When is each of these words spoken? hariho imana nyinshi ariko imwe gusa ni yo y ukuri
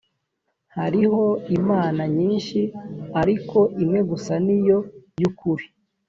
hariho 0.77 1.23
imana 1.57 2.01
nyinshi 2.17 2.59
ariko 3.21 3.57
imwe 3.83 3.99
gusa 4.09 4.33
ni 4.45 4.57
yo 4.67 4.79
y 5.19 5.23
ukuri 5.29 5.65